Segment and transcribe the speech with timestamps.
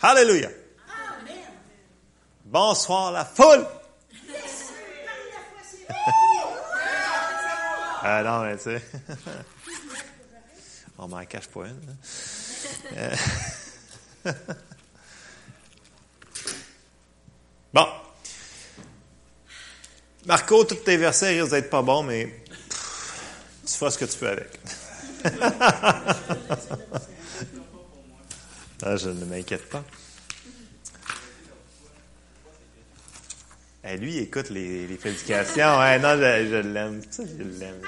[0.00, 0.48] Alléluia.
[2.44, 3.66] Bonsoir la foule.
[8.02, 8.80] ah non, mais tu sais.
[10.98, 11.96] On m'en cache pas une.
[12.96, 12.98] hein.
[12.98, 13.14] Euh.
[17.72, 17.86] bon.
[20.26, 23.22] Marco, tous tes versets risquent d'être pas bons, mais pff,
[23.66, 24.58] tu feras ce que tu peux avec.
[28.82, 29.84] Ah, je ne m'inquiète pas.
[33.84, 35.78] Eh, lui, écoute les, prédications.
[35.78, 37.00] Ouais, non, je, l'aime.
[37.10, 37.80] Ça, je l'aime.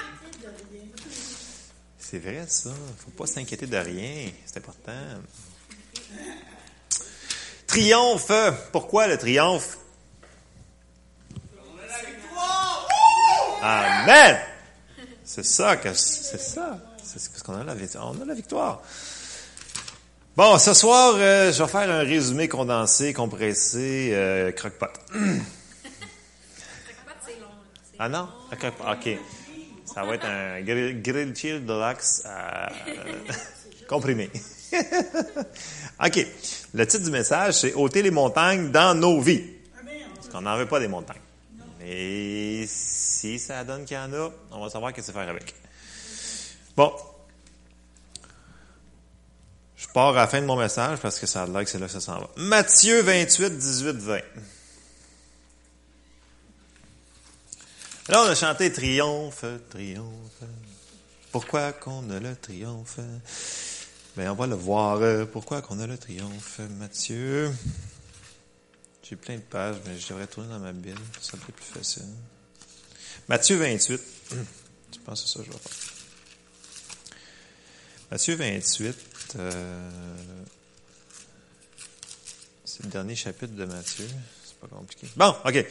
[1.98, 2.70] C'est vrai, ça.
[2.98, 4.30] faut pas s'inquiéter de rien.
[4.46, 4.92] C'est important.
[7.66, 8.32] Triomphe.
[8.72, 9.78] Pourquoi le triomphe?
[13.62, 14.38] Amen!
[15.22, 16.78] C'est ça que c'est ça.
[17.04, 18.10] C'est parce qu'on a la victoire.
[18.10, 18.82] On a la victoire.
[20.36, 24.90] Bon, ce soir, euh, je vais faire un résumé condensé, compressé, euh, croque-pot.
[28.02, 28.28] Ah non?
[28.50, 29.18] Un croque-pot, OK.
[29.84, 32.66] Ça va être un grill, grill chill deluxe euh,
[33.88, 34.30] comprimé.
[36.02, 36.26] OK.
[36.72, 39.44] Le titre du message, c'est ôter les montagnes dans nos vies.
[40.14, 41.20] Parce qu'on n'en veut pas des montagnes.
[41.78, 45.54] Mais si ça donne qu'il y en a, on va savoir qu'est-ce que faire avec.
[46.74, 46.94] Bon.
[49.80, 51.78] Je pars à la fin de mon message parce que ça a l'air que c'est
[51.78, 52.28] là que ça s'en va.
[52.36, 54.20] Matthieu 28, 18, 20.
[58.08, 60.42] Là, on a chanté triomphe, triomphe.
[61.32, 63.00] Pourquoi qu'on a le triomphe?
[64.16, 65.26] Ben, on va le voir.
[65.28, 67.50] Pourquoi qu'on a le triomphe, Matthieu?
[69.02, 71.00] J'ai plein de pages, mais je devrais tourner dans ma Bible.
[71.20, 72.04] Ça serait plus facile.
[73.28, 74.00] Matthieu 28.
[74.92, 75.58] Je pense que c'est ça je vais.
[78.10, 78.96] Matthieu 28.
[79.36, 79.90] Euh,
[82.64, 84.06] c'est le dernier chapitre de Matthieu.
[84.44, 85.06] C'est pas compliqué.
[85.16, 85.66] Bon, OK.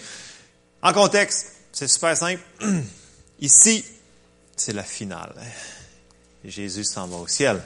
[0.82, 2.42] En contexte, c'est super simple.
[3.40, 3.86] Ici,
[4.56, 5.34] c'est la finale.
[6.44, 7.62] Jésus s'en va au ciel.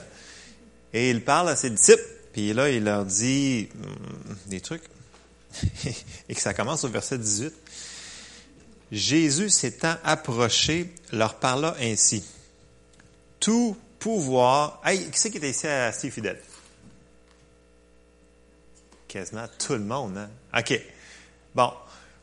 [0.92, 4.84] Et il parle à ses disciples, puis là, il leur dit hum, des trucs.
[6.28, 7.52] Et que ça commence au verset 18.
[8.92, 12.24] Jésus s'étant approché, leur parla ainsi.
[13.40, 14.82] Tout pouvoir.
[14.84, 16.38] Hey, qui c'est qui était ici assez fidèle?
[19.08, 20.28] Quasiment tout le monde, hein?
[20.58, 20.78] OK.
[21.54, 21.72] Bon.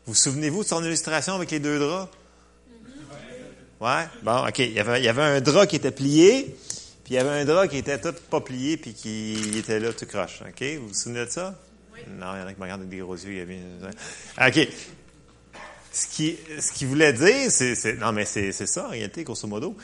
[0.06, 2.08] Vous souvenez-vous de son illustration avec les deux draps?
[3.80, 4.06] Ouais?
[4.22, 4.60] Bon, OK.
[4.60, 6.56] Il y avait, il y avait un drap qui était plié,
[7.02, 9.92] puis il y avait un drap qui était tout pas plié, puis qui était là
[9.92, 10.42] tout croche.
[10.42, 10.62] OK?
[10.78, 11.58] Vous vous souvenez de ça?
[12.08, 13.32] Non, il y en a qui me regardent avec des gros yeux.
[13.32, 13.60] Il y avait...
[14.40, 14.68] OK.
[15.92, 19.48] Ce qui, ce qu'il voulait dire, c'est, non, mais c'est, c'est ça, en réalité, grosso
[19.48, 19.76] modo.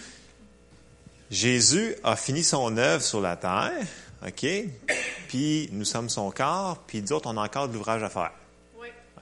[1.30, 3.86] Jésus a fini son œuvre sur la terre,
[4.26, 4.46] OK?
[5.28, 8.32] Puis nous sommes son corps, puis d'autres, on a encore de l'ouvrage à faire.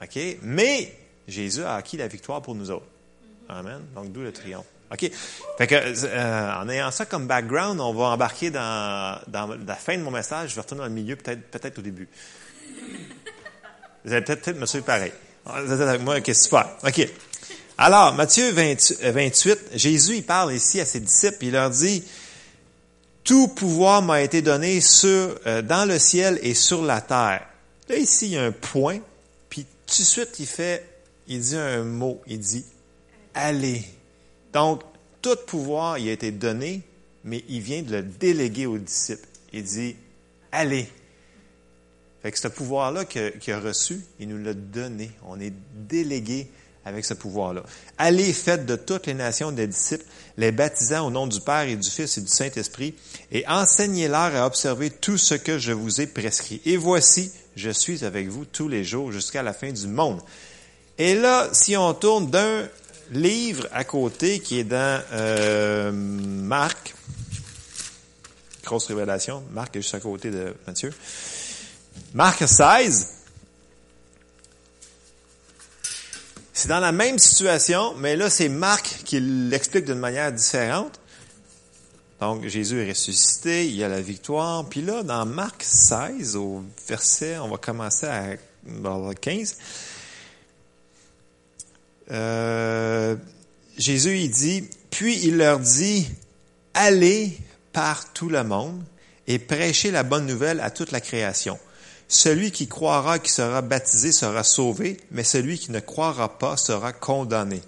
[0.01, 0.19] OK?
[0.41, 0.93] Mais
[1.27, 2.85] Jésus a acquis la victoire pour nous autres.
[3.49, 3.81] Amen.
[3.95, 4.65] Donc, d'où le triomphe.
[4.91, 5.11] OK?
[5.57, 9.97] Fait que, euh, en ayant ça comme background, on va embarquer dans, dans la fin
[9.97, 10.51] de mon message.
[10.51, 12.07] Je vais retourner dans le milieu, peut-être, peut-être au début.
[14.05, 15.11] Vous allez peut-être, peut-être me suivre pareil.
[15.45, 16.17] Vous êtes avec moi?
[16.17, 16.69] OK, super.
[16.83, 17.09] OK.
[17.79, 22.03] Alors, Matthieu 20 euh, 28, Jésus, il parle ici à ses disciples, il leur dit,
[23.23, 27.47] tout pouvoir m'a été donné sur, euh, dans le ciel et sur la terre.
[27.87, 28.99] Là, ici, il y a un point,
[29.49, 30.89] puis tout de suite, il fait,
[31.27, 32.65] il dit un mot, il dit,
[33.35, 33.83] allez.
[34.53, 34.81] Donc,
[35.21, 36.81] tout pouvoir, il a été donné,
[37.23, 39.27] mais il vient de le déléguer aux disciples.
[39.53, 39.95] Il dit,
[40.51, 40.89] allez.
[42.23, 45.11] Fait que ce pouvoir-là qu'il a reçu, il nous l'a donné.
[45.27, 46.49] On est délégué
[46.87, 47.63] avec ce pouvoir-là.
[47.97, 50.05] Allez, faites de toutes les nations des disciples,
[50.37, 52.95] les baptisant au nom du Père et du Fils et du Saint-Esprit,
[53.31, 56.61] et enseignez-leur à observer tout ce que je vous ai prescrit.
[56.65, 60.21] Et voici, je suis avec vous tous les jours jusqu'à la fin du monde.
[60.97, 62.67] Et là, si on tourne d'un
[63.11, 66.95] livre à côté qui est dans euh, Marc,
[68.63, 70.93] grosse révélation, Marc est juste à côté de Matthieu.
[72.13, 73.16] Marc 16,
[76.57, 80.99] c'est dans la même situation, mais là, c'est Marc qui l'explique d'une manière différente.
[82.19, 84.67] Donc, Jésus est ressuscité, il y a la victoire.
[84.67, 88.23] Puis là, dans Marc 16, au verset, on va commencer à
[88.65, 89.57] dans le 15.
[92.09, 93.15] Euh,
[93.77, 96.09] Jésus, il dit, puis il leur dit,
[96.73, 97.37] allez
[97.71, 98.83] par tout le monde
[99.27, 101.59] et prêchez la bonne nouvelle à toute la création.
[102.09, 106.93] Celui qui croira qui sera baptisé sera sauvé, mais celui qui ne croira pas sera
[106.93, 107.61] condamné.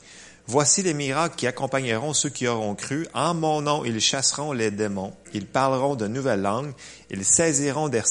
[0.48, 3.06] Voici les miracles qui accompagneront ceux qui auront cru.
[3.14, 5.14] En mon nom, ils chasseront les démons.
[5.34, 6.72] Ils parleront de nouvelles langues.
[7.12, 8.02] Ils saisiront des,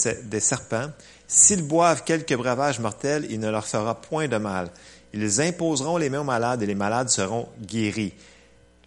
[0.40, 0.90] serpents.
[1.26, 4.70] S'ils boivent quelques breuvages mortels, il ne leur fera point de mal.
[5.14, 8.12] Ils imposeront les mains aux malades et les malades seront guéris.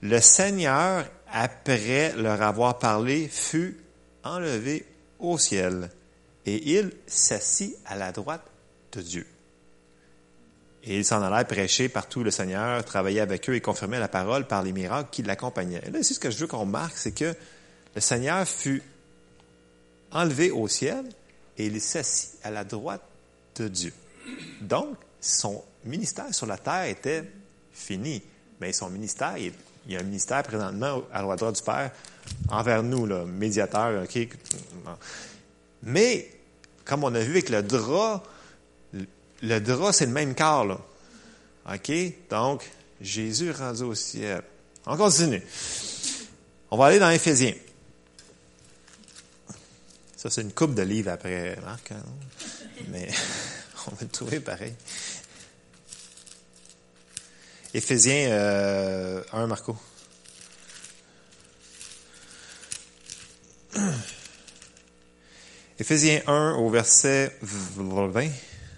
[0.01, 3.77] Le Seigneur, après leur avoir parlé, fut
[4.23, 4.85] enlevé
[5.19, 5.89] au ciel
[6.45, 8.45] et il s'assit à la droite
[8.93, 9.27] de Dieu.
[10.83, 14.47] Et il s'en allait prêcher partout le Seigneur, travailler avec eux et confirmer la parole
[14.47, 15.81] par les miracles qui l'accompagnaient.
[15.85, 17.35] Et là, ici, ce que je veux qu'on remarque, c'est que
[17.95, 18.81] le Seigneur fut
[20.11, 21.05] enlevé au ciel
[21.57, 23.03] et il s'assit à la droite
[23.57, 23.93] de Dieu.
[24.61, 27.23] Donc, son ministère sur la terre était
[27.71, 28.23] fini.
[28.59, 29.53] Mais son ministère, il,
[29.87, 31.91] y a un ministère présentement à la droite du Père
[32.49, 34.03] envers nous, là, médiateur.
[35.83, 36.29] Mais,
[36.85, 38.23] comme on a vu avec le drap,
[39.41, 40.79] le drap, c'est le même corps, là.
[41.73, 41.91] OK?
[42.29, 42.69] Donc,
[42.99, 44.43] Jésus est rendu au ciel.
[44.85, 45.41] On continue.
[46.69, 47.53] On va aller dans Éphésiens.
[50.15, 52.03] Ça, c'est une coupe de livres après Marc, hein?
[52.89, 53.09] mais
[53.87, 54.73] on va le trouver pareil.
[57.73, 59.75] Éphésiens euh, 1, Marco.
[65.81, 68.27] Éphésiens 1 au verset 20.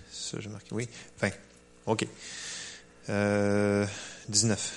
[0.09, 0.69] Ça, j'ai marqué.
[0.71, 0.87] Oui,
[1.19, 1.31] 20.
[1.85, 2.07] OK.
[3.09, 3.85] Euh,
[4.29, 4.71] 19.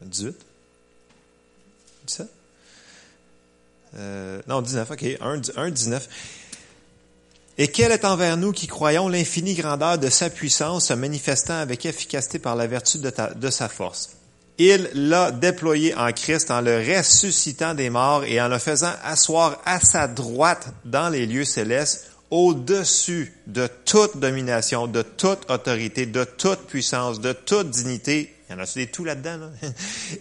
[0.00, 0.36] 18.
[2.08, 2.26] 17.
[3.94, 5.04] Euh, non, 19, OK.
[5.20, 6.08] 1, 1, 19.
[7.56, 11.86] Et quelle est envers nous qui croyons l'infinie grandeur de sa puissance se manifestant avec
[11.86, 14.16] efficacité par la vertu de sa force?
[14.58, 19.60] Il l'a déployé en Christ en le ressuscitant des morts et en le faisant asseoir
[19.64, 26.24] à sa droite dans les lieux célestes au-dessus de toute domination, de toute autorité, de
[26.24, 28.34] toute puissance, de toute dignité.
[28.48, 29.50] Il y en a des tout là-dedans, là?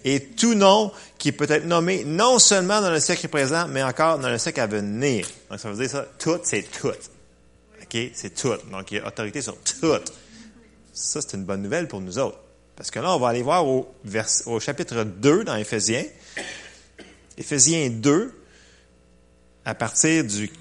[0.05, 4.19] Et tout nom qui peut être nommé non seulement dans le siècle présent, mais encore
[4.19, 5.25] dans le siècle à venir.
[5.49, 6.89] Donc, ça veut dire ça, tout, c'est tout.
[6.89, 7.97] OK?
[8.13, 8.55] C'est tout.
[8.69, 9.93] Donc, il y a autorité sur tout.
[10.93, 12.39] Ça, c'est une bonne nouvelle pour nous autres.
[12.81, 13.93] Parce que là, on va aller voir au,
[14.59, 16.03] chapitre 2 dans Éphésiens.
[17.37, 18.33] Éphésiens 2,
[19.65, 20.51] à partir du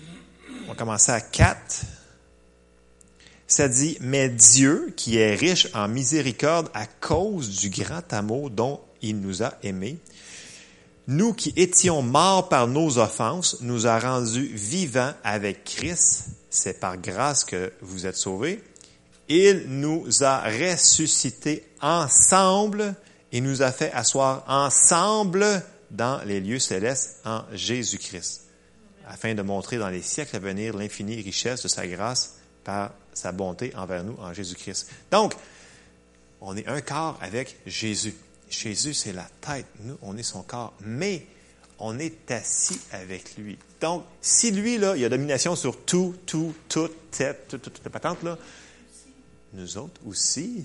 [0.68, 1.56] on commencer à 4.
[3.46, 8.82] Ça dit, mais Dieu, qui est riche en miséricorde à cause du grand amour dont
[9.00, 9.96] il nous a aimés,
[11.06, 16.26] nous qui étions morts par nos offenses, nous a rendus vivants avec Christ.
[16.50, 18.62] C'est par grâce que vous êtes sauvés.
[19.32, 22.96] Il nous a ressuscités ensemble
[23.30, 25.62] et nous a fait asseoir ensemble
[25.92, 28.42] dans les lieux célestes en Jésus-Christ
[29.06, 33.30] afin de montrer dans les siècles à venir l'infinie richesse de sa grâce par sa
[33.30, 34.88] bonté envers nous en Jésus-Christ.
[35.12, 35.34] Donc,
[36.40, 38.16] on est un corps avec Jésus.
[38.48, 39.66] Jésus, c'est la tête.
[39.84, 40.74] Nous, on est son corps.
[40.80, 41.24] Mais
[41.78, 43.58] on est assis avec lui.
[43.80, 47.92] Donc, si lui, là, il a domination sur tout, tout, toute, tête, toute, toute, toute
[47.92, 48.36] patente, là,
[49.52, 50.64] nous autres aussi.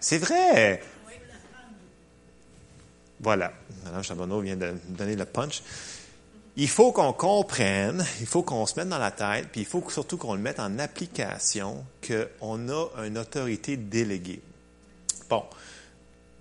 [0.00, 0.82] C'est vrai.
[3.20, 3.52] Voilà.
[3.84, 5.62] Madame Charbonneau vient de donner le punch.
[6.58, 9.84] Il faut qu'on comprenne, il faut qu'on se mette dans la tête, puis il faut
[9.90, 14.40] surtout qu'on le mette en application qu'on a une autorité déléguée.
[15.28, 15.44] Bon.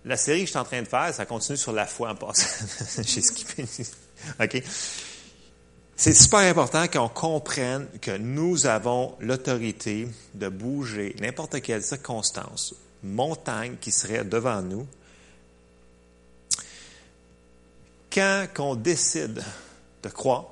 [0.05, 2.15] La série que je suis en train de faire, ça continue sur la foi en
[2.15, 2.65] passant.
[3.01, 3.65] J'ai skippé.
[4.39, 4.63] OK?
[5.97, 13.77] C'est super important qu'on comprenne que nous avons l'autorité de bouger n'importe quelle circonstance, montagne
[13.79, 14.85] qui serait devant nous,
[18.11, 19.41] quand on décide
[20.03, 20.51] de croire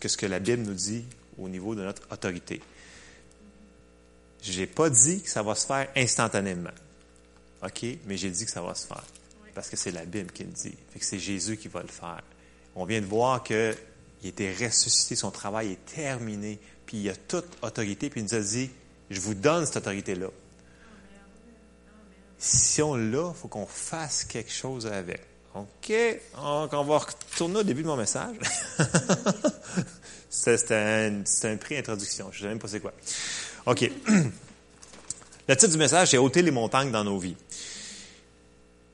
[0.00, 1.04] que ce que la Bible nous dit
[1.38, 2.60] au niveau de notre autorité,
[4.42, 6.70] je n'ai pas dit que ça va se faire instantanément.
[7.62, 7.84] OK?
[8.06, 9.04] Mais j'ai dit que ça va se faire.
[9.54, 10.74] Parce que c'est la Bible qui le dit.
[10.94, 12.22] Que c'est Jésus qui va le faire.
[12.74, 13.42] On vient de voir
[14.20, 18.34] qu'il était ressuscité, son travail est terminé, puis il a toute autorité, puis il nous
[18.34, 18.70] a dit,
[19.10, 20.28] je vous donne cette autorité-là.
[22.38, 25.22] Si on l'a, il faut qu'on fasse quelque chose avec.
[25.54, 25.92] OK,
[26.34, 28.36] donc on va retourner au début de mon message.
[30.28, 32.92] C'était un, un pré-introduction, je ne sais même pas c'est quoi.
[33.64, 33.90] OK.
[35.48, 37.36] Le titre du message, c'est ôter les montagnes dans nos vies.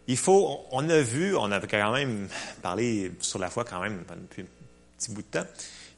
[0.06, 2.28] Il faut, on a vu, on avait quand même
[2.60, 4.44] parlé sur la foi quand même depuis
[5.02, 5.46] petit bout de temps.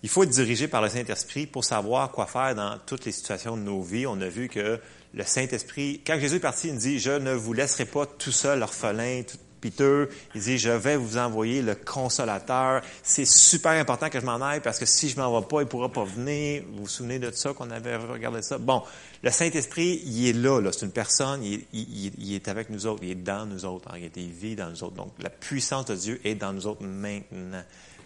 [0.02, 3.56] Il faut être dirigé par le Saint-Esprit pour savoir quoi faire dans toutes les situations
[3.56, 4.06] de nos vies.
[4.06, 4.78] On a vu que
[5.14, 8.62] le Saint-Esprit, quand Jésus est parti, il dit, je ne vous laisserai pas tout seul,
[8.62, 12.82] orphelin, tout, Peter, il dit, je vais vous envoyer le consolateur.
[13.02, 15.66] C'est super important que je m'en aille parce que si je m'en vais pas, il
[15.66, 16.64] pourra pas venir.
[16.70, 18.58] Vous vous souvenez de ça qu'on avait regardé ça?
[18.58, 18.82] Bon,
[19.22, 20.70] le Saint-Esprit, il est là, là.
[20.70, 23.88] C'est une personne, il, est avec nous autres, il est dans nous autres.
[23.88, 24.96] En réalité, il vit dans nous autres.
[24.96, 27.64] Donc, la puissance de Dieu est dans nous autres maintenant.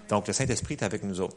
[0.09, 1.37] Donc, le Saint-Esprit est avec nous autres.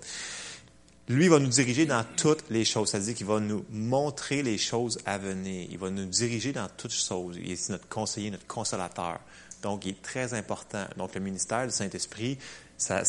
[1.10, 5.00] Lui va nous diriger dans toutes les choses, c'est-à-dire qu'il va nous montrer les choses
[5.06, 5.68] à venir.
[5.70, 7.38] Il va nous diriger dans toutes choses.
[7.38, 9.20] Il est notre conseiller, notre consolateur.
[9.62, 10.86] Donc, il est très important.
[10.98, 12.38] Donc, le ministère du Saint-Esprit,
[12.78, 13.04] ça,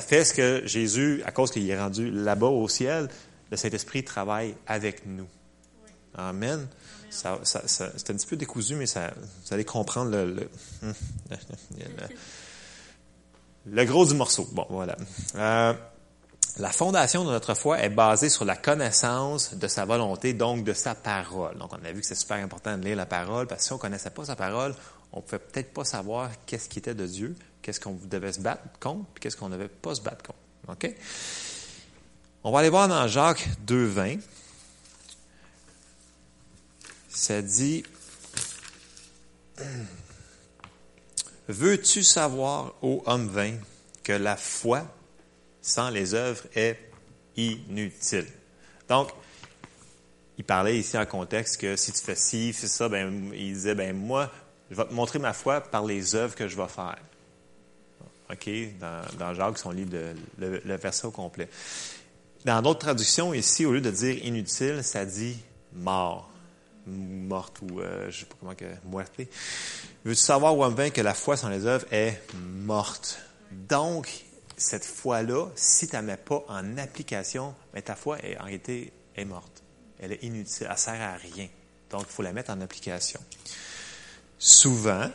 [0.00, 3.08] fait ce que Jésus, à cause qu'il est rendu là-bas au ciel,
[3.50, 5.26] le Saint-Esprit travaille avec nous.
[6.14, 6.66] Amen.
[7.10, 9.12] Ça, c'est un petit peu décousu, mais ça,
[9.44, 10.48] vous allez comprendre le
[13.66, 14.48] gros du morceau.
[14.52, 14.96] Bon, voilà.
[15.36, 15.72] Euh,
[16.58, 20.72] la fondation de notre foi est basée sur la connaissance de sa volonté, donc de
[20.72, 21.58] sa parole.
[21.58, 23.72] Donc, on a vu que c'est super important de lire la parole, parce que si
[23.72, 24.74] on ne connaissait pas sa parole,
[25.12, 28.40] on ne pouvait peut-être pas savoir qu'est-ce qui était de Dieu, qu'est-ce qu'on devait se
[28.40, 30.38] battre contre, puis qu'est-ce qu'on ne devait pas se battre contre.
[30.68, 30.94] OK?
[32.44, 34.20] On va aller voir dans Jacques 2.20.
[37.08, 37.84] Ça dit,
[41.48, 43.54] Veux-tu savoir, ô homme vain,
[44.02, 44.82] que la foi
[45.60, 46.78] sans les œuvres est
[47.36, 48.26] inutile?
[48.88, 49.10] Donc,
[50.38, 53.74] il parlait ici en contexte que si tu fais ci, fais ça, ben, il disait,
[53.74, 54.30] ben moi,
[54.70, 56.98] je vais te montrer ma foi par les œuvres que je vais faire.
[58.30, 58.50] OK?
[58.80, 59.92] Dans, dans Jacques, son livre,
[60.38, 61.48] le, le, verset au complet.
[62.44, 65.38] Dans d'autres traductions, ici, au lieu de dire inutile, ça dit
[65.72, 66.30] mort.
[66.86, 69.28] Morte ou, euh, je sais pas comment que, moitié.
[70.04, 73.18] Veux-tu savoir, vain, que la foi sans les œuvres est morte?
[73.50, 74.24] Donc,
[74.56, 78.44] cette foi-là, si tu ne la mets pas en application, mais ta foi, est, en
[78.44, 79.62] réalité, est morte.
[79.98, 80.66] Elle est inutile.
[80.66, 81.48] Elle ne sert à rien.
[81.90, 83.20] Donc, il faut la mettre en application.
[84.38, 85.10] Souvent,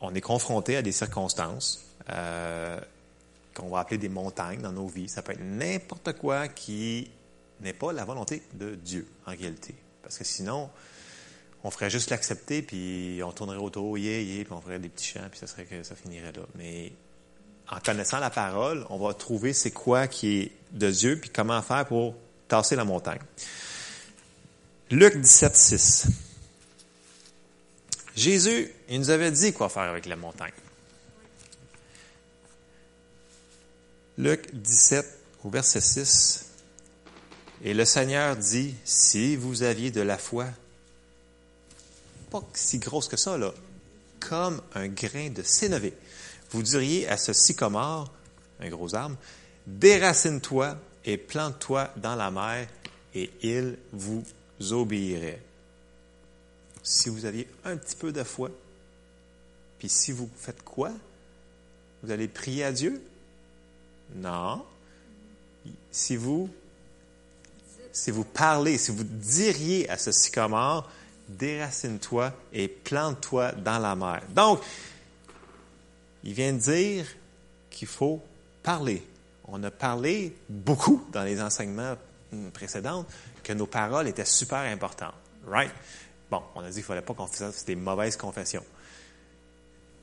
[0.00, 2.78] on est confronté à des circonstances euh,
[3.54, 5.08] qu'on va appeler des montagnes dans nos vies.
[5.08, 7.10] Ça peut être n'importe quoi qui
[7.60, 9.74] n'est pas la volonté de Dieu, en réalité.
[10.06, 10.70] Parce que sinon,
[11.64, 15.08] on ferait juste l'accepter, puis on tournerait autour, yeah, yeah, puis on ferait des petits
[15.08, 16.42] chants, puis ça serait que ça finirait là.
[16.54, 16.92] Mais
[17.68, 21.60] en connaissant la parole, on va trouver c'est quoi qui est de Dieu, puis comment
[21.62, 22.14] faire pour
[22.46, 23.18] tasser la montagne.
[24.92, 26.06] Luc 17, 6.
[28.14, 30.52] Jésus, il nous avait dit quoi faire avec la montagne.
[34.18, 35.04] Luc 17,
[35.42, 36.45] au verset 6.
[37.66, 40.46] Et le Seigneur dit, si vous aviez de la foi,
[42.30, 43.52] pas si grosse que ça, là,
[44.20, 45.92] comme un grain de sénévé,
[46.52, 48.12] vous diriez à ce sycomore,
[48.60, 49.16] un gros arbre,
[49.66, 52.68] déracine-toi et plante-toi dans la mer,
[53.16, 54.24] et il vous
[54.70, 55.42] obéirait.
[56.84, 58.52] Si vous aviez un petit peu de foi,
[59.80, 60.92] puis si vous faites quoi?
[62.04, 63.02] Vous allez prier à Dieu?
[64.14, 64.64] Non.
[65.90, 66.48] Si vous,
[67.96, 70.86] si vous parlez, si vous diriez à ce sycomore,
[71.30, 74.20] déracine-toi et plante-toi dans la mer.
[74.28, 74.60] Donc,
[76.22, 77.06] il vient de dire
[77.70, 78.22] qu'il faut
[78.62, 79.02] parler.
[79.48, 81.96] On a parlé beaucoup dans les enseignements
[82.52, 83.06] précédents
[83.42, 85.14] que nos paroles étaient super importantes.
[85.46, 85.72] Right?
[86.30, 88.64] Bon, on a dit qu'il ne fallait pas qu'on fasse des mauvaises confessions.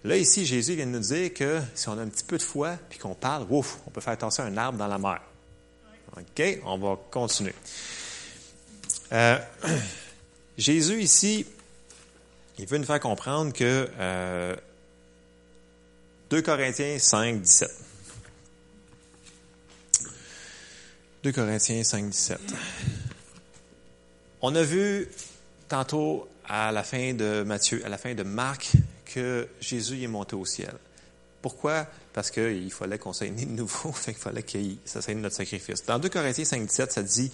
[0.03, 2.43] Là, ici, Jésus vient de nous dire que si on a un petit peu de
[2.43, 5.21] foi puis qu'on parle, ouf, on peut faire tasser un arbre dans la mer.
[6.17, 6.59] OK?
[6.65, 7.53] On va continuer.
[9.11, 9.37] Euh,
[10.57, 11.45] Jésus, ici,
[12.59, 14.55] il veut nous faire comprendre que euh,
[16.29, 17.69] 2 Corinthiens 5, 17.
[21.23, 22.39] 2 Corinthiens 5, 17.
[24.41, 25.07] On a vu
[25.69, 28.71] tantôt à la fin de Matthieu, à la fin de Marc,
[29.05, 30.73] que Jésus est monté au ciel.
[31.43, 31.85] Pourquoi?
[32.13, 35.85] Parce qu'il fallait qu'on soit né de nouveau, il fallait que ça soit notre sacrifice.
[35.85, 37.31] Dans 2 Corinthiens 5, 17, ça dit,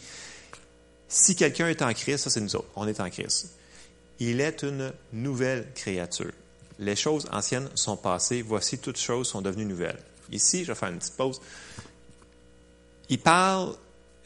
[1.07, 3.55] si quelqu'un est en Christ, ça c'est nous autres, on est en Christ.
[4.19, 6.33] Il est une nouvelle créature
[6.79, 9.99] les choses anciennes sont passées, voici toutes choses sont devenues nouvelles.
[10.31, 11.41] Ici, je vais faire une petite pause.
[13.09, 13.75] Il parle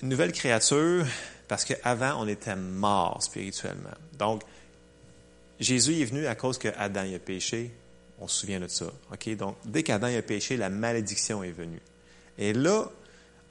[0.01, 1.05] nouvelle créature
[1.47, 3.93] parce qu'avant, on était mort spirituellement.
[4.17, 4.43] Donc,
[5.59, 7.71] Jésus est venu à cause que Adam a péché.
[8.19, 8.85] On se souvient de ça.
[9.11, 9.35] OK?
[9.35, 11.81] Donc, dès qu'Adam a péché, la malédiction est venue.
[12.37, 12.89] Et là,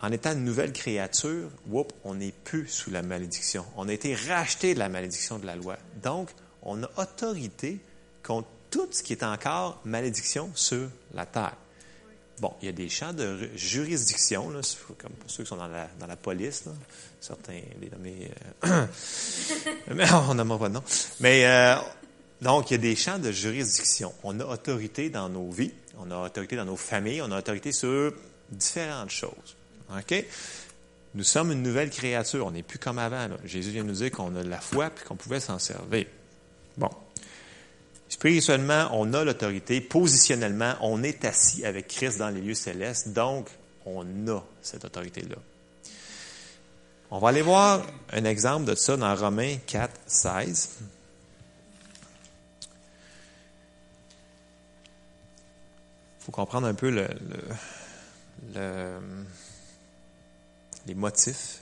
[0.01, 3.65] en étant une nouvelle créature, whoop, on n'est plus sous la malédiction.
[3.77, 5.77] On a été racheté de la malédiction de la loi.
[6.03, 6.31] Donc,
[6.63, 7.79] on a autorité
[8.23, 11.57] contre tout ce qui est encore malédiction sur la terre.
[12.41, 14.51] Bon, il y a des champs de juridiction,
[14.99, 16.65] comme pour ceux qui sont dans la, dans la police,
[17.21, 18.31] certains les nommés,
[18.65, 18.87] euh,
[19.95, 20.83] mais on n'a pas de nom.
[21.21, 21.77] Mais euh,
[22.43, 24.13] donc, il y a des champs de juridiction.
[24.23, 27.73] On a autorité dans nos vies, on a autorité dans nos familles, on a autorité
[27.73, 28.13] sur
[28.51, 29.57] différentes choses.
[29.97, 30.25] OK?
[31.15, 33.29] Nous sommes une nouvelle créature, on n'est plus comme avant.
[33.45, 36.07] Jésus vient nous dire qu'on a de la foi puis qu'on pouvait s'en servir.
[36.77, 36.91] Bon,
[38.13, 39.81] Spirituellement, on a l'autorité.
[39.81, 43.15] Positionnellement, on est assis avec Christ dans les lieux célestes.
[43.15, 43.49] Donc,
[43.87, 45.37] On a cette autorité-là.
[47.11, 50.69] On va aller voir un exemple de ça dans Romains 4, 16.
[56.25, 57.09] Faut comprendre un peu le,
[60.87, 61.61] les motifs.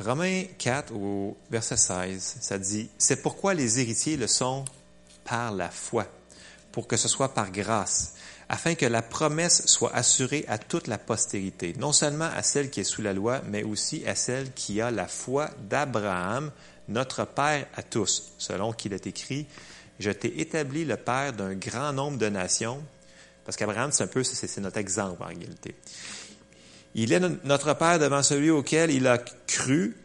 [0.00, 4.64] Romains 4 au verset 16, ça dit, C'est pourquoi les héritiers le sont
[5.24, 6.06] par la foi,
[6.72, 8.14] pour que ce soit par grâce
[8.50, 12.80] afin que la promesse soit assurée à toute la postérité, non seulement à celle qui
[12.80, 16.50] est sous la loi, mais aussi à celle qui a la foi d'Abraham,
[16.88, 19.46] notre Père à tous, selon qu'il est écrit,
[20.00, 22.82] je t'ai établi le Père d'un grand nombre de nations,
[23.44, 24.22] parce qu'Abraham, c'est un peu,
[24.58, 25.74] notre exemple en réalité.
[26.94, 29.96] Il est notre Père devant celui auquel il a cru,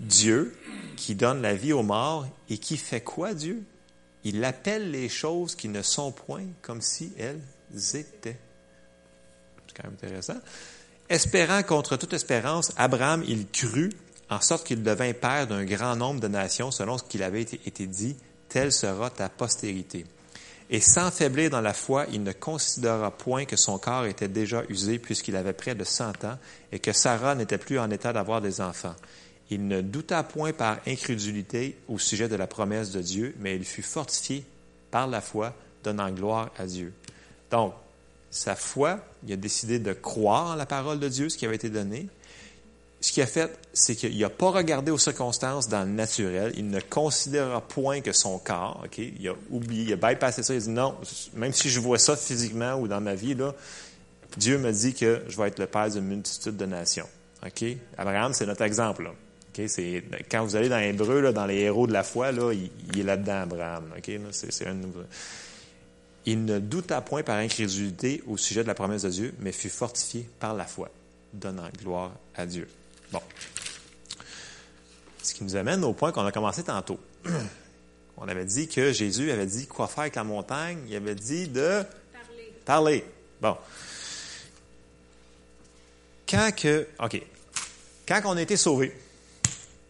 [0.00, 0.56] Dieu,
[0.96, 3.62] qui donne la vie aux morts et qui fait quoi, Dieu?
[4.24, 7.40] Il appelle les choses qui ne sont point comme si elles
[7.94, 8.38] étaient.
[9.66, 10.40] C'est quand même intéressant.
[11.10, 13.94] Espérant contre toute espérance, Abraham, il crut,
[14.30, 17.86] en sorte qu'il devint père d'un grand nombre de nations, selon ce qu'il avait été,
[17.86, 18.16] dit,
[18.48, 20.06] telle sera ta postérité.
[20.70, 24.62] Et sans faiblir dans la foi, il ne considéra point que son corps était déjà
[24.68, 26.38] usé puisqu'il avait près de cent ans
[26.72, 28.94] et que Sarah n'était plus en état d'avoir des enfants.
[29.50, 33.64] Il ne douta point par incrédulité au sujet de la promesse de Dieu, mais il
[33.64, 34.44] fut fortifié
[34.90, 36.94] par la foi, donnant gloire à Dieu.
[37.50, 37.74] Donc,
[38.30, 41.56] sa foi, il a décidé de croire en la parole de Dieu, ce qui avait
[41.56, 42.08] été donné.
[43.04, 46.54] Ce qu'il a fait, c'est qu'il n'a pas regardé aux circonstances dans le naturel.
[46.56, 48.96] Il ne considéra point que son corps, OK?
[48.96, 50.54] Il a oublié, il a bypassé ça.
[50.54, 50.94] Il a dit non,
[51.34, 53.54] même si je vois ça physiquement ou dans ma vie, là,
[54.38, 57.06] Dieu me dit que je vais être le père d'une multitude de nations.
[57.44, 57.76] OK?
[57.98, 59.06] Abraham, c'est notre exemple.
[59.06, 59.64] OK?
[59.68, 63.02] C'est, quand vous allez dans l'Hébreu, dans les héros de la foi, là, il, est
[63.02, 63.84] là-dedans, Abraham.
[63.98, 64.10] OK?
[64.30, 64.76] c'est, c'est un,
[66.24, 69.68] il ne douta point par incrédulité au sujet de la promesse de Dieu, mais fut
[69.68, 70.88] fortifié par la foi,
[71.34, 72.66] donnant gloire à Dieu.
[73.14, 73.22] Bon.
[75.22, 76.98] Ce qui nous amène au point qu'on a commencé tantôt.
[78.16, 80.84] On avait dit que Jésus avait dit quoi faire avec la montagne.
[80.88, 82.52] Il avait dit de parler.
[82.64, 83.04] Parler.
[83.40, 83.56] Bon.
[86.28, 87.22] Quand que, OK.
[88.06, 88.96] Quand on a été sauvé,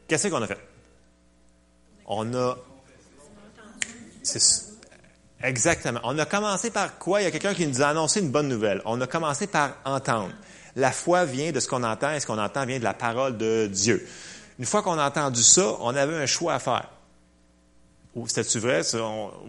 [0.09, 0.59] qu'est-ce qu'on a fait?
[2.07, 2.59] On a.
[4.23, 4.41] C'est
[5.43, 6.01] Exactement.
[6.05, 7.21] On a commencé par quoi?
[7.21, 8.81] Il y a quelqu'un qui nous a annoncé une bonne nouvelle.
[8.85, 10.33] On a commencé par entendre.
[10.77, 13.37] La foi vient de ce qu'on entend et ce qu'on entend vient de la parole
[13.37, 14.07] de Dieu.
[14.59, 16.89] Une fois qu'on a entendu ça, on avait un choix à faire.
[18.27, 18.83] C'était-tu vrai?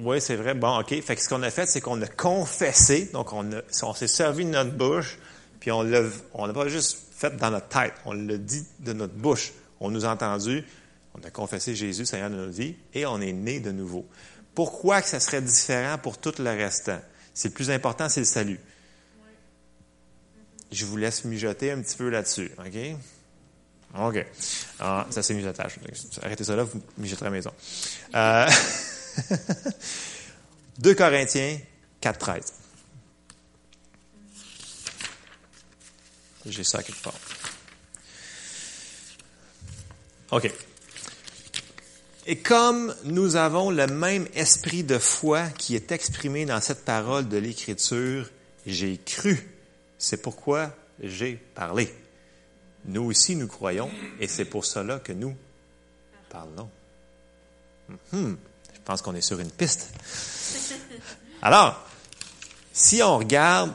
[0.02, 0.56] oui, c'est vrai.
[0.56, 0.90] Bon, OK.
[1.02, 3.10] Fait que ce qu'on a fait, c'est qu'on a confessé.
[3.14, 5.20] Donc, on, s'est servi de notre bouche,
[5.60, 6.02] puis on l'a,
[6.34, 7.94] on l'a pas juste fait dans notre tête.
[8.06, 9.54] On l'a dit de notre bouche.
[9.80, 10.66] On nous a entendu.
[11.14, 14.06] On a confessé Jésus, Seigneur de notre vie, et on est né de nouveau.
[14.54, 17.00] Pourquoi que ça serait différent pour tout le restant?
[17.34, 18.60] C'est le plus important, c'est le salut.
[20.72, 22.98] Je vous laisse mijoter un petit peu là-dessus, OK?
[23.98, 24.26] OK.
[24.80, 25.80] Ah, ça, c'est mijotage.
[26.22, 27.52] Arrêtez ça là, vous mijoterez à la maison.
[28.14, 28.50] Euh,
[30.80, 31.60] 2 Corinthiens
[32.02, 32.54] 4, 13.
[36.48, 37.20] J'ai ça quelque part.
[40.32, 40.52] OK.
[42.28, 47.30] Et comme nous avons le même esprit de foi qui est exprimé dans cette parole
[47.30, 48.30] de l'Écriture,
[48.66, 49.55] j'ai cru.
[49.98, 51.94] C'est pourquoi j'ai parlé.
[52.86, 55.36] Nous aussi, nous croyons, et c'est pour cela que nous
[56.30, 56.70] parlons.
[58.12, 58.36] Hmm,
[58.74, 59.92] je pense qu'on est sur une piste.
[61.42, 61.80] Alors,
[62.74, 63.72] si on regarde,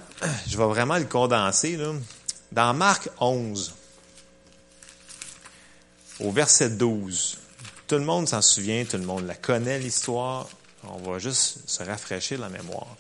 [0.46, 1.92] je vais vraiment le condenser, là,
[2.52, 3.74] dans Marc 11,
[6.20, 7.38] au verset 12,
[7.87, 10.48] tout le monde s'en souvient, tout le monde la connaît, l'histoire.
[10.85, 12.96] On va juste se rafraîchir la mémoire.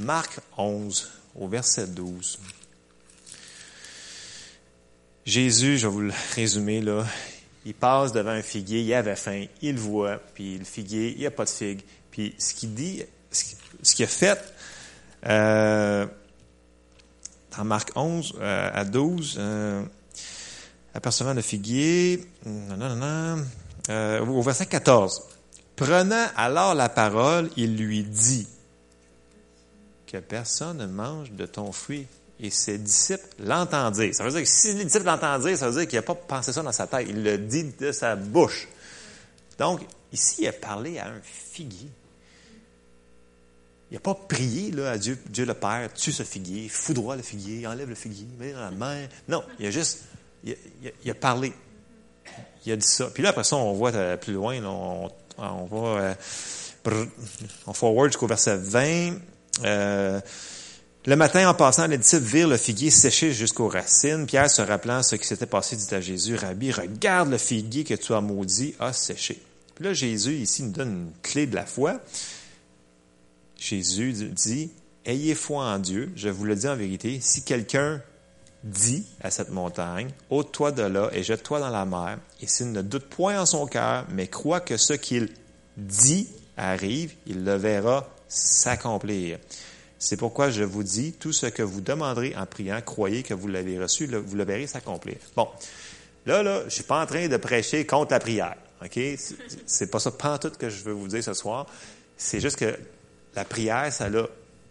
[0.00, 2.38] Marc 11, au verset 12.
[5.28, 7.04] Jésus, je vais vous le résumer là,
[7.66, 11.26] il passe devant un figuier, il avait faim, il voit, puis le figuier, il n'y
[11.26, 11.82] a pas de figue.
[12.10, 14.42] Puis ce qu'il dit, ce qu'il a fait,
[15.26, 16.06] euh,
[17.54, 19.84] dans Marc 11 euh, à 12, euh,
[20.94, 25.24] apercevant le figuier, euh, au verset 14.
[25.76, 28.48] Prenant alors la parole, il lui dit
[30.06, 32.06] que personne ne mange de ton fruit.
[32.40, 34.14] Et ses disciples l'entendirent.
[34.14, 36.52] Ça veut dire que si les disciples l'entendirent, ça veut dire qu'il n'a pas pensé
[36.52, 37.06] ça dans sa tête.
[37.08, 38.68] Il le dit de sa bouche.
[39.58, 39.80] Donc,
[40.12, 41.90] ici, il a parlé à un figuier.
[43.90, 47.22] Il n'a pas prié là, à Dieu, Dieu le Père, tue ce figuier, foudroie le
[47.22, 49.06] figuier, enlève le figuier, mets dans la main.
[49.28, 50.02] Non, il a juste,
[50.44, 50.56] il
[51.04, 51.52] il a parlé
[52.68, 53.06] il a dit ça.
[53.12, 56.14] Puis là, après ça, on voit euh, plus loin, on, on, va,
[56.86, 57.04] euh,
[57.66, 59.14] on forward jusqu'au verset 20.
[59.64, 60.20] Euh,
[61.06, 64.26] Le matin, en passant, les disciples virent le figuier séché jusqu'aux racines.
[64.26, 67.94] Pierre, se rappelant ce qui s'était passé, dit à Jésus, Rabbi, regarde le figuier que
[67.94, 69.40] tu as maudit a séché.
[69.74, 72.00] Puis là, Jésus, ici, nous donne une clé de la foi.
[73.56, 74.70] Jésus dit,
[75.06, 76.12] ayez foi en Dieu.
[76.16, 78.02] Je vous le dis en vérité, si quelqu'un
[78.64, 82.82] dit à cette montagne, ôte-toi de là et jette-toi dans la mer, et s'il ne
[82.82, 85.28] doute point en son cœur, mais croit que ce qu'il
[85.76, 89.38] dit arrive, il le verra s'accomplir.
[89.98, 93.48] C'est pourquoi je vous dis, tout ce que vous demanderez en priant, croyez que vous
[93.48, 95.16] l'avez reçu, vous le verrez s'accomplir.
[95.34, 95.48] Bon,
[96.24, 98.98] là, là, je suis pas en train de prêcher contre la prière, ok?
[99.66, 101.66] C'est pas ça, pas tout que je veux vous dire ce soir.
[102.16, 102.78] C'est juste que
[103.34, 104.26] la prière, ça a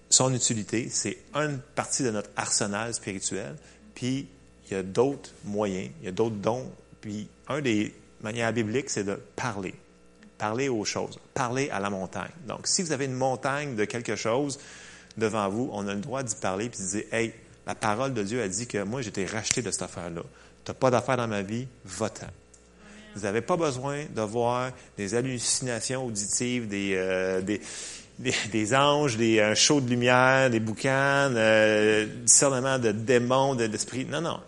[0.09, 3.55] son utilité, c'est une partie de notre arsenal spirituel,
[3.95, 4.27] puis
[4.69, 8.89] il y a d'autres moyens, il y a d'autres dons, puis un des manières bibliques,
[8.89, 9.75] c'est de parler.
[10.37, 12.31] Parler aux choses, parler à la montagne.
[12.47, 14.59] Donc, si vous avez une montagne de quelque chose
[15.17, 17.33] devant vous, on a le droit d'y parler puis de dire, hey,
[17.65, 20.21] la parole de Dieu a dit que moi, j'étais racheté de cette affaire-là.
[20.63, 22.27] Tu n'as pas d'affaire dans ma vie, va-t'en.
[23.15, 27.61] Vous n'avez pas besoin de voir des hallucinations auditives, des, euh, des,
[28.19, 34.05] des, anges, des, un show de lumière, des boucanes, euh, discernement de démons, d'esprits.
[34.05, 34.39] non, non.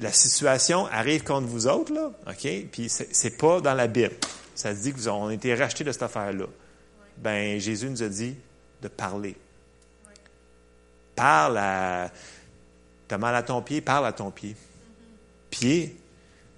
[0.00, 2.48] la situation arrive contre vous autres, là, OK?
[2.70, 4.14] Puis c'est pas dans la Bible.
[4.54, 6.46] Ça dit qu'on a été rachetés de cette affaire-là.
[7.18, 8.36] Ben, Jésus nous a dit
[8.80, 9.36] de parler.
[11.14, 12.10] Parle à.
[13.08, 14.56] T'as mal à ton pied, parle à ton pied.
[15.50, 15.96] Pied,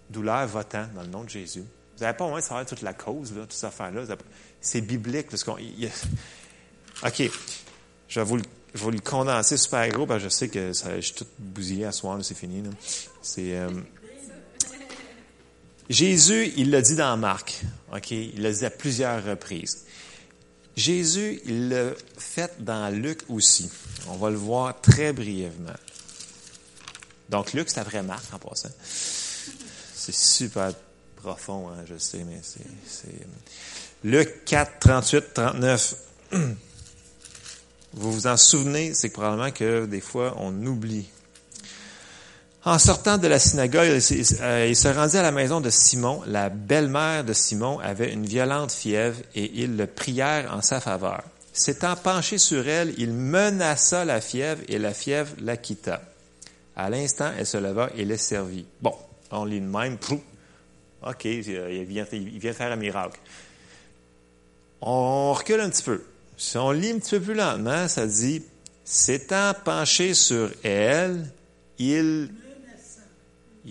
[0.08, 1.64] douleur, votant, dans le nom de Jésus.
[1.96, 4.02] Vous n'avez pas moins de savoir toute la cause, là, toute cette affaire-là.
[4.60, 5.28] C'est biblique.
[5.30, 5.56] Parce qu'on,
[7.04, 7.30] OK.
[8.08, 8.26] Je vais
[8.74, 11.92] vous le, condenser super gros, parce que je sais que je suis tout bousillé à
[11.92, 12.62] soir, c'est fini.
[13.22, 13.56] C'est.
[13.56, 13.70] Euh,
[15.90, 17.62] Jésus, il l'a dit dans Marc,
[17.92, 18.10] OK?
[18.10, 19.84] Il l'a dit à plusieurs reprises.
[20.76, 23.70] Jésus, il l'a fait dans Luc aussi.
[24.08, 25.76] On va le voir très brièvement.
[27.28, 28.70] Donc, Luc, c'est après Marc, en passant.
[28.82, 30.72] C'est super
[31.16, 33.08] profond, hein, je sais, mais c'est...
[34.02, 35.94] Luc 4, 38, 39.
[37.94, 41.08] Vous vous en souvenez, c'est probablement que des fois, on oublie.
[42.66, 44.24] En sortant de la synagogue, il
[44.76, 46.22] se rendit à la maison de Simon.
[46.26, 51.22] La belle-mère de Simon avait une violente fièvre et ils le prièrent en sa faveur.
[51.52, 56.00] S'étant penché sur elle, il menaça la fièvre et la fièvre la quitta.
[56.74, 58.64] À l'instant, elle se leva et les servit.
[58.80, 58.94] Bon,
[59.30, 59.98] on lit de même,
[61.06, 63.20] OK, il vient, il vient faire un miracle.
[64.80, 66.02] On recule un petit peu.
[66.38, 68.42] Si on lit un petit peu plus lentement, ça dit,
[68.84, 71.30] s'étant penché sur elle,
[71.78, 72.30] il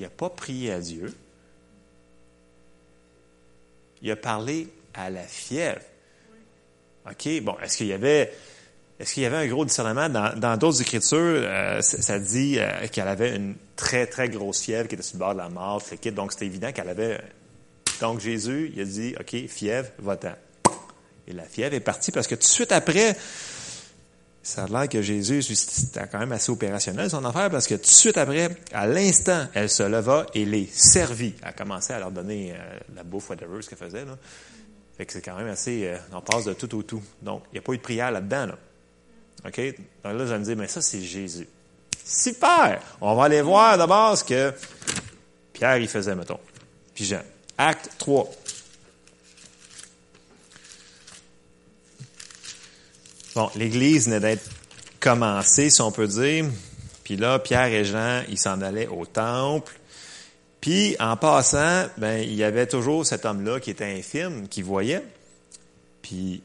[0.01, 1.13] n'a pas prié à Dieu.
[4.01, 5.81] Il a parlé à la fièvre.
[7.09, 8.33] OK, bon, est-ce qu'il y avait
[8.99, 10.07] est-ce qu'il y avait un gros discernement?
[10.07, 14.95] Dans d'autres écritures, euh, ça, dit euh, qu'elle avait une très, très grosse fièvre qui
[14.95, 15.81] était sur le bord de la mort,
[16.15, 17.19] donc c'était évident qu'elle avait...
[17.99, 20.33] Donc Jésus, il a dit, OK, fièvre, va-t'en.
[21.27, 23.15] Et la fièvre est partie parce que tout de suite après,
[24.43, 27.81] ça a l'air que Jésus, c'était quand même assez opérationnel son affaire parce que tout
[27.81, 31.33] de suite après, à l'instant, elle se leva et les servit.
[31.41, 34.05] Elle a commencé à leur donner euh, la bouffe, whatever, ce qu'elle faisait.
[34.05, 34.17] Là.
[34.97, 37.01] Fait que c'est quand même assez, on passe de tout au tout.
[37.21, 38.47] Donc, il n'y a pas eu de prière là-dedans.
[38.47, 38.57] Là.
[39.45, 39.59] OK?
[40.03, 41.47] Donc là, allez me dire, mais ça, c'est Jésus.
[42.05, 42.81] Super!
[43.01, 44.53] On va aller voir d'abord ce que
[45.53, 46.39] Pierre y faisait, mettons.
[46.93, 47.21] Puis Jean.
[47.57, 48.29] Acte 3.
[53.35, 54.47] Bon, l'Église n'est d'être
[54.99, 56.45] commencée, si on peut dire.
[57.03, 59.73] Puis là, Pierre et Jean, ils s'en allaient au temple.
[60.61, 65.03] Puis, en passant, ben, il y avait toujours cet homme-là qui était infirme, qui voyait.
[66.01, 66.41] Puis,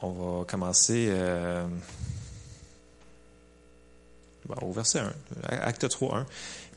[0.00, 1.64] on va commencer euh,
[4.60, 5.12] au verset 1,
[5.48, 6.26] acte 3, 1.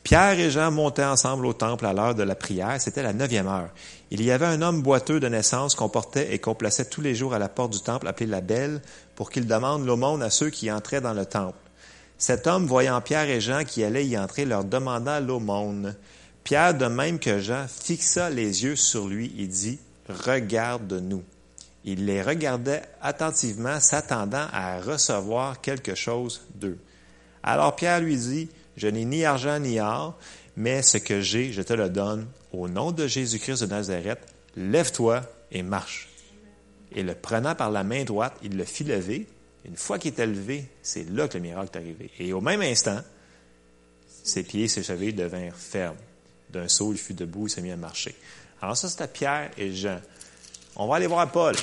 [0.06, 2.80] Pierre et Jean montaient ensemble au temple à l'heure de la prière.
[2.80, 3.70] C'était la neuvième heure.
[4.12, 7.16] Il y avait un homme boiteux de naissance qu'on portait et qu'on plaçait tous les
[7.16, 8.82] jours à la porte du temple, appelé la Belle,
[9.16, 11.58] pour qu'il demande l'aumône à ceux qui entraient dans le temple.
[12.18, 15.96] Cet homme, voyant Pierre et Jean qui allaient y entrer, leur demanda l'aumône.
[16.44, 21.24] Pierre, de même que Jean, fixa les yeux sur lui et dit, Regarde-nous.
[21.84, 26.78] Il les regardait attentivement, s'attendant à recevoir quelque chose d'eux.
[27.42, 30.18] Alors Pierre lui dit, Je n'ai ni argent ni or,
[30.56, 32.26] mais ce que j'ai, je te le donne.
[32.52, 34.20] Au nom de Jésus-Christ de Nazareth,
[34.56, 36.08] lève-toi et marche.
[36.92, 39.26] Et le prenant par la main droite, il le fit lever.
[39.64, 42.10] Une fois qu'il était levé, c'est là que le miracle est arrivé.
[42.18, 43.00] Et au même instant,
[44.22, 45.96] ses pieds, et ses chevilles devinrent fermes.
[46.50, 48.14] D'un saut, il fut debout, il s'est mis à marcher.
[48.62, 50.00] Alors ça, c'était Pierre et Jean.
[50.76, 51.54] On va aller voir Paul.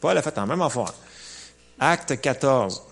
[0.00, 0.92] Paul a fait en même affaire.
[1.78, 2.82] Acte 14.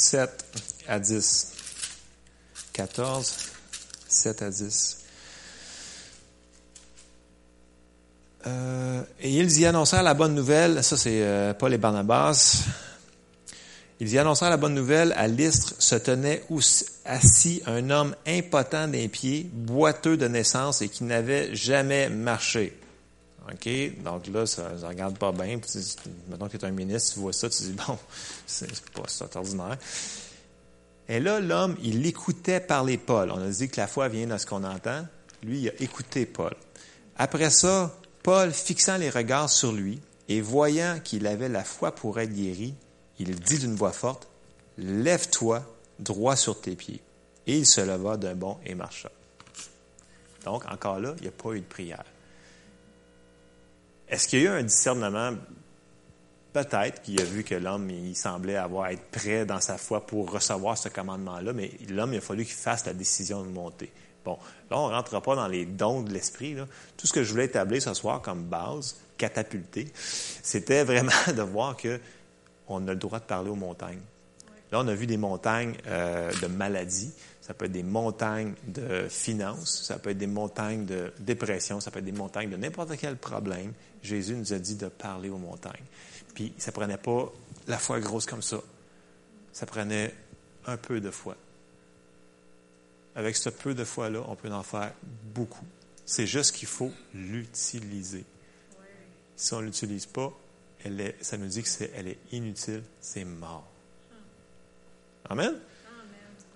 [0.00, 0.44] 7
[0.88, 1.52] à 10.
[2.72, 3.34] 14,
[4.08, 4.98] 7 à 10.
[8.46, 12.64] Euh, et ils y annoncèrent la bonne nouvelle, ça c'est euh, Paul et Barnabas.
[14.00, 16.42] Ils y annoncèrent la bonne nouvelle, à l'Istre se tenait
[17.04, 22.74] assis un homme impotent des pieds, boiteux de naissance et qui n'avait jamais marché.
[23.48, 24.02] OK?
[24.02, 25.58] Donc là, ça ne regarde pas bien.
[26.28, 27.98] Maintenant que tu es un ministre, tu vois ça, tu dis, bon,
[28.46, 29.78] c'est pas ça, ordinaire.
[31.08, 33.30] Et là, l'homme, il écoutait parler Paul.
[33.32, 35.06] On a dit que la foi vient dans ce qu'on entend.
[35.42, 36.54] Lui, il a écouté Paul.
[37.16, 42.20] Après ça, Paul, fixant les regards sur lui et voyant qu'il avait la foi pour
[42.20, 42.74] être guéri,
[43.18, 44.28] il dit d'une voix forte,
[44.78, 45.62] Lève-toi
[45.98, 47.02] droit sur tes pieds.
[47.46, 49.10] Et il se leva d'un bond et marcha.
[50.44, 52.04] Donc, encore là, il n'y a pas eu de prière.
[54.10, 55.34] Est-ce qu'il y a eu un discernement?
[56.52, 60.32] Peut-être qu'il a vu que l'homme, il semblait avoir être prêt dans sa foi pour
[60.32, 63.92] recevoir ce commandement-là, mais l'homme, il a fallu qu'il fasse la décision de monter.
[64.24, 64.36] Bon,
[64.68, 66.56] là, on ne rentrera pas dans les dons de l'esprit.
[66.96, 71.76] Tout ce que je voulais établir ce soir comme base, catapulter, c'était vraiment de voir
[71.76, 72.00] que
[72.66, 74.02] on a le droit de parler aux montagnes.
[74.72, 79.08] Là, on a vu des montagnes euh, de maladies, ça peut être des montagnes de
[79.08, 82.96] finances, ça peut être des montagnes de dépression, ça peut être des montagnes de n'importe
[82.96, 83.72] quel problème.
[84.02, 85.84] Jésus nous a dit de parler aux montagnes.
[86.34, 87.32] Puis, ça prenait pas
[87.66, 88.60] la foi grosse comme ça.
[89.52, 90.14] Ça prenait
[90.66, 91.36] un peu de foi.
[93.16, 94.92] Avec ce peu de foi-là, on peut en faire
[95.34, 95.64] beaucoup.
[96.04, 98.24] C'est juste qu'il faut l'utiliser.
[99.34, 100.32] Si on ne l'utilise pas,
[101.20, 103.69] ça nous dit qu'elle est, est inutile, c'est mort.
[105.30, 105.54] Amen?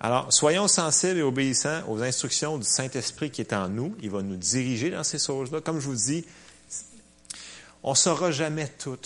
[0.01, 3.95] Alors, soyons sensibles et obéissants aux instructions du Saint-Esprit qui est en nous.
[4.01, 5.61] Il va nous diriger dans ces choses-là.
[5.61, 6.25] Comme je vous dis,
[7.83, 8.99] on ne saura jamais tout.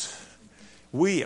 [0.92, 1.24] Oui,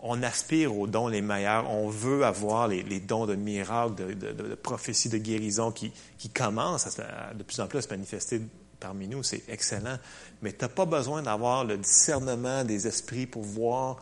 [0.00, 1.68] on, aspire aux dons les meilleurs.
[1.68, 6.96] On veut avoir les, dons de miracles, de, prophétie, de guérison qui, qui commencent
[7.34, 8.40] de plus en plus à se manifester
[8.78, 9.24] parmi nous.
[9.24, 9.98] C'est excellent.
[10.40, 13.98] Mais tu n'as pas besoin d'avoir le discernement des esprits pour voir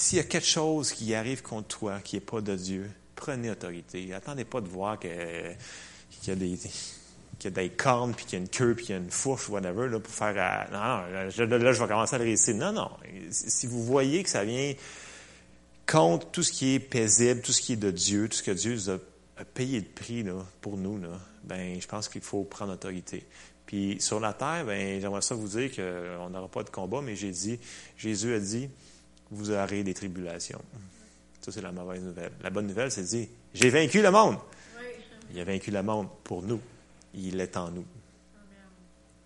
[0.00, 2.90] s'il y a quelque chose qui arrive contre toi qui n'est pas de Dieu.
[3.14, 4.12] Prenez autorité.
[4.14, 5.10] Attendez pas de voir qu'il
[6.26, 6.58] y a des
[7.38, 9.00] qu'il y a des cornes, puis qu'il y a une queue, puis qu'il y a
[9.00, 10.34] une fourche, whatever, là, pour faire...
[10.70, 12.54] non, non, là, je vais commencer à le réussir.
[12.54, 12.90] Non, non.
[13.30, 14.74] Si vous voyez que ça vient
[15.86, 18.50] contre tout ce qui est paisible, tout ce qui est de Dieu, tout ce que
[18.50, 22.44] Dieu a, a payé de prix là, pour nous, là, ben, je pense qu'il faut
[22.44, 23.26] prendre autorité.
[23.64, 27.16] Puis sur la terre, ben, j'aimerais ça vous dire qu'on n'aura pas de combat, mais
[27.16, 27.58] j'ai dit,
[27.96, 28.68] Jésus a dit,
[29.30, 30.60] vous aurez des tribulations.
[31.40, 32.32] Ça, c'est la mauvaise nouvelle.
[32.42, 34.36] La bonne nouvelle, c'est de dire, j'ai vaincu le monde.
[35.32, 36.60] Il a vaincu le monde pour nous.
[37.14, 37.86] Il est en nous.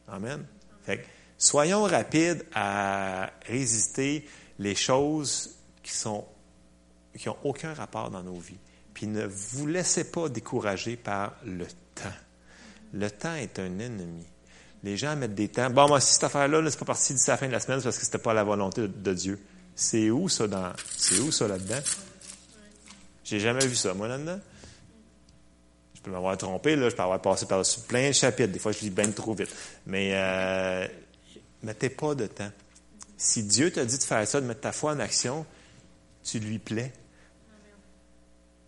[0.09, 0.45] Amen.
[0.85, 1.05] Fait
[1.39, 4.27] soyons rapides à résister
[4.59, 6.25] les choses qui sont
[7.17, 8.59] qui n'ont aucun rapport dans nos vies.
[8.93, 12.11] Puis ne vous laissez pas décourager par le temps.
[12.93, 14.25] Le temps est un ennemi.
[14.83, 15.71] Les gens mettent des temps.
[15.71, 17.81] Bon, moi, si cette affaire-là, -là, c'est pas parti d'ici la fin de la semaine,
[17.83, 19.41] parce que c'était pas la volonté de, Dieu.
[19.75, 21.81] C'est où ça dans, c'est où ça là-dedans?
[23.25, 24.39] J'ai jamais vu ça, moi, là-dedans.
[25.95, 28.53] Je peux m'avoir trompé, là, je peux avoir passé par-dessus plein de chapitres.
[28.53, 29.49] Des fois, je lis bien trop vite.
[29.87, 30.87] Mais, euh,
[31.63, 32.51] mettez pas de temps.
[33.17, 35.47] Si Dieu t'a dit de faire ça, de mettre ta foi en action,
[36.23, 36.93] tu lui plais.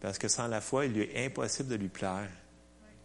[0.00, 2.28] Parce que sans la foi, il lui est impossible de lui plaire.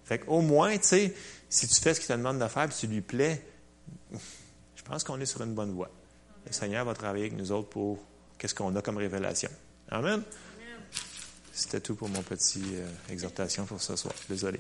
[0.03, 1.13] Fait qu'au moins, tu sais,
[1.49, 3.43] si tu fais ce qu'il te demande de faire et tu lui plais,
[4.11, 5.89] je pense qu'on est sur une bonne voie.
[6.45, 7.99] Le Seigneur va travailler avec nous autres pour
[8.37, 9.49] qu'est-ce qu'on a comme révélation.
[9.89, 10.23] Amen.
[11.53, 14.13] C'était tout pour mon petit euh, exhortation pour ce soir.
[14.29, 14.59] Désolé.